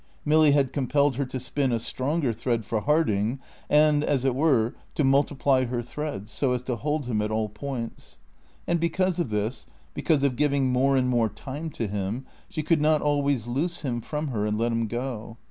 [0.25, 4.73] Milly had compelled her to spin a stronger thread for Harding and, as it were,
[4.95, 8.17] to multiply her threads, so as to hold him at all points.
[8.65, 12.81] And because of this, because of giving more and more time to him, she could
[12.81, 15.37] not always loose him from her and let him go.